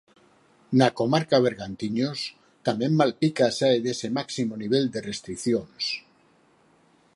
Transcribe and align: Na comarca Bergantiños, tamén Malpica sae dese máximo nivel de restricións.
Na 0.79 0.87
comarca 0.99 1.37
Bergantiños, 1.45 2.19
tamén 2.67 2.91
Malpica 2.99 3.45
sae 3.59 3.77
dese 3.85 4.07
máximo 4.17 4.53
nivel 4.63 4.85
de 4.93 4.99
restricións. 5.09 5.83